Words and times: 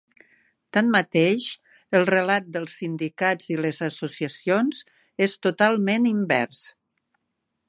Tanmateix, 0.77 1.49
el 1.99 2.07
relat 2.11 2.49
dels 2.57 2.77
sindicats 2.81 3.53
i 3.57 3.61
les 3.67 3.83
associacions 3.91 4.83
és 5.27 5.41
totalment 5.49 6.13
invers. 6.19 6.69